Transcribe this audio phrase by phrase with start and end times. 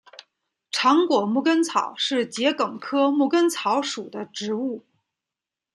[0.71, 4.83] 长果牧根草是桔梗科牧根草属的植物。